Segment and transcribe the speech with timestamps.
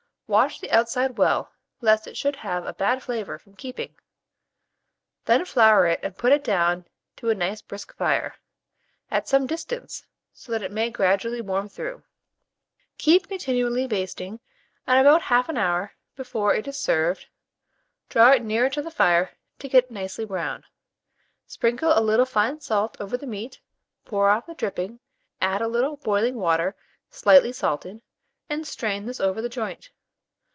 [0.31, 1.51] Wash the outside well,
[1.81, 3.95] lest it should have a bad flavour from keeping;
[5.25, 6.85] then flour it and put it down
[7.17, 8.35] to a nice brisk fire,
[9.09, 12.03] at some distance, so that it may gradually warm through.
[12.97, 14.39] Keep continually basting,
[14.87, 17.27] and about 1/2 hour before it is served,
[18.07, 20.63] draw it nearer to the fire to get nicely brown.
[21.45, 23.59] Sprinkle a little fine salt over the meat,
[24.05, 25.01] pour off the dripping,
[25.41, 26.73] add a little boiling water
[27.09, 28.01] slightly salted,
[28.49, 29.89] and strain this over the joint.